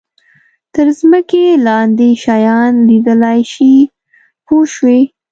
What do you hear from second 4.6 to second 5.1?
شوې!.